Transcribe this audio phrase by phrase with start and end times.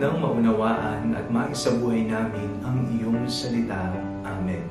[0.00, 3.92] nang maunawaan at maisabuhay namin ang iyong salita.
[4.24, 4.64] Amen.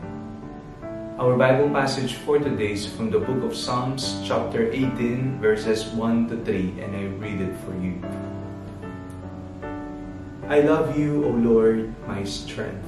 [1.21, 6.33] Our Bible passage for today is from the book of Psalms, chapter 18, verses 1
[6.33, 8.01] to 3, and I read it for you.
[10.49, 12.81] I love you, O Lord, my strength.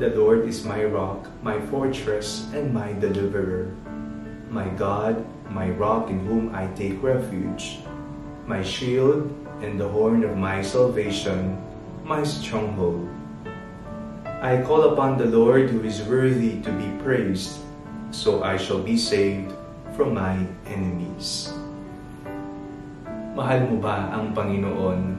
[0.00, 3.68] The Lord is my rock, my fortress, and my deliverer.
[4.48, 5.20] My God,
[5.52, 7.84] my rock in whom I take refuge
[8.44, 9.32] my shield
[9.64, 11.56] and the horn of my salvation,
[12.04, 13.08] my stronghold.
[14.44, 17.64] I call upon the Lord who is worthy to be praised,
[18.12, 19.56] so I shall be saved
[19.96, 20.36] from my
[20.68, 21.56] enemies.
[23.32, 25.16] Mahal mo ba ang Panginoon?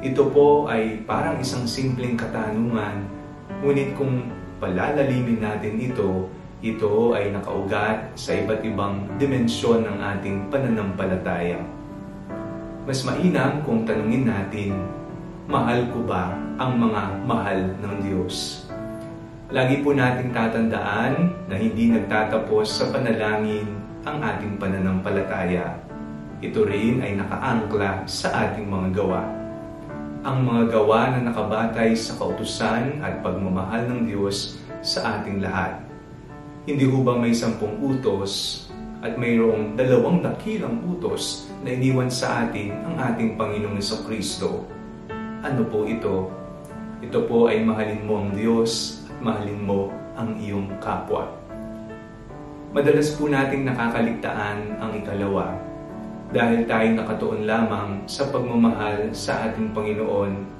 [0.00, 3.04] Ito po ay parang isang simpleng katanungan,
[3.60, 6.32] ngunit kung palalalimin natin ito,
[6.64, 11.77] ito ay nakaugat sa iba't ibang dimensyon ng ating pananampalataya.
[12.88, 14.72] Mas mainam kung tanungin natin,
[15.44, 18.64] mahal ko ba ang mga mahal ng Diyos?
[19.52, 23.68] Lagi po nating tatandaan na hindi nagtatapos sa panalangin
[24.08, 25.76] ang ating pananampalataya.
[26.40, 29.20] Ito rin ay nakaangkla sa ating mga gawa.
[30.24, 35.76] Ang mga gawa na nakabatay sa kautusan at pagmamahal ng Diyos sa ating lahat.
[36.64, 38.64] Hindi ho ba may sampung utos
[38.98, 44.66] at mayroong dalawang dakilang utos na iniwan sa atin ang ating Panginoong Kristo.
[45.46, 46.34] Ano po ito?
[46.98, 51.30] Ito po ay mahalin mo ang Diyos at mahalin mo ang iyong kapwa.
[52.74, 55.54] Madalas po nating nakakaligtaan ang ikalawa
[56.34, 60.58] dahil tayo nakatuon lamang sa pagmamahal sa ating Panginoon.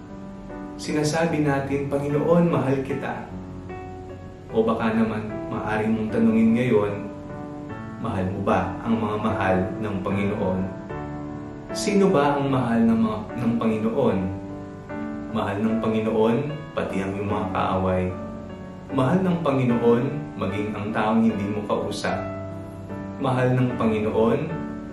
[0.78, 3.26] Sinasabi natin, Panginoon, mahal kita.
[4.54, 7.17] O baka naman, maaari mong tanungin ngayon,
[7.98, 10.60] Mahal mo ba ang mga mahal ng Panginoon?
[11.74, 14.18] Sino ba ang mahal ng, mga, ng Panginoon?
[15.34, 16.36] Mahal ng Panginoon,
[16.78, 18.06] pati ang iyong mga kaaway.
[18.94, 20.04] Mahal ng Panginoon,
[20.38, 22.22] maging ang taong hindi mo kausap.
[23.18, 24.40] Mahal ng Panginoon,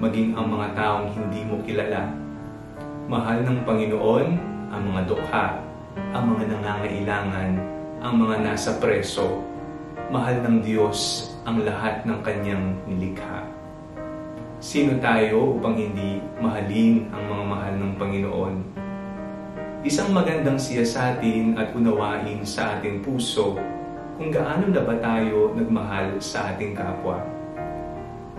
[0.02, 2.10] maging ang mga taong hindi mo kilala.
[3.06, 4.28] Mahal ng Panginoon,
[4.74, 5.62] ang mga dukha,
[6.10, 7.50] ang mga nangangailangan,
[8.02, 9.46] ang mga nasa preso.
[10.10, 13.46] Mahal ng Diyos ang lahat ng kanyang nilikha.
[14.58, 18.56] Sino tayo upang hindi mahalin ang mga mahal ng Panginoon?
[19.86, 23.54] Isang magandang siyasatin at unawain sa ating puso
[24.18, 27.22] kung gaano na ba tayo nagmahal sa ating kapwa.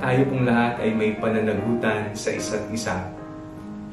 [0.02, 3.06] Tayo pong lahat ay may pananagutan sa isa't isa.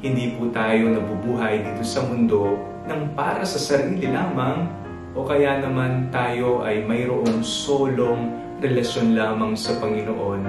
[0.02, 2.58] Hindi po tayo nabubuhay dito sa mundo
[2.90, 4.66] ng para sa sarili lamang
[5.14, 10.48] o kaya naman tayo ay mayroong solong relasyon lamang sa Panginoon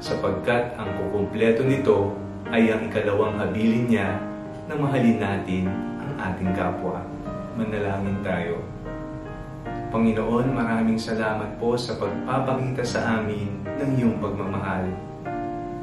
[0.00, 2.16] sapagkat ang kukumpleto nito
[2.48, 4.16] ay ang ikalawang habilin niya
[4.64, 5.68] na mahalin natin
[6.00, 7.04] ang ating kapwa.
[7.60, 8.64] Manalangin tayo.
[9.92, 14.88] Panginoon, maraming salamat po sa pagpapakita sa amin ng iyong pagmamahal.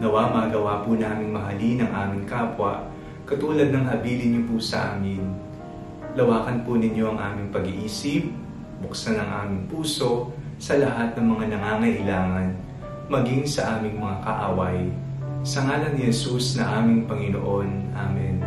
[0.01, 2.89] Nawa magawa po namin mahalin ang aming kapwa
[3.29, 5.22] katulad ng habilin niyo po sa amin.
[6.17, 8.33] Lawakan po ninyo ang aming pag-iisip,
[8.81, 12.53] buksan ang aming puso, sa lahat ng mga nangangailangan,
[13.09, 14.79] maging sa aming mga kaaway.
[15.41, 17.97] Sa ngalan ni Jesus na aming Panginoon.
[17.97, 18.45] Amen.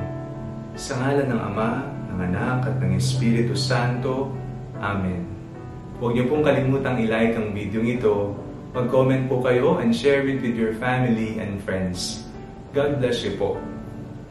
[0.79, 4.31] Sa ngalan ng Ama, ng Anak at ng Espiritu Santo.
[4.79, 5.27] Amen.
[5.99, 8.39] Huwag niyo pong kalimutang i-like ang video ito.
[8.71, 12.23] Mag-comment po kayo and share it with your family and friends.
[12.71, 13.59] God bless you po.